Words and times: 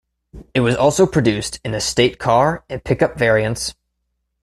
It 0.55 0.61
was 0.61 0.75
also 0.75 1.05
produced 1.05 1.59
in 1.63 1.75
estate 1.75 2.17
car 2.17 2.65
and 2.71 2.83
pick-up 2.83 3.19
variants. 3.19 3.75